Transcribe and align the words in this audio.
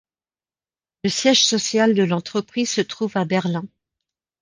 Le 1.03 1.11
siège 1.11 1.45
social 1.45 1.93
de 1.93 2.01
l'entreprise 2.01 2.71
se 2.71 2.81
trouve 2.81 3.15
à 3.19 3.23
Berlin. 3.25 3.67